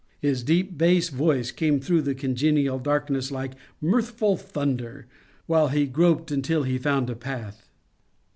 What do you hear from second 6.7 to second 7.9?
found a path.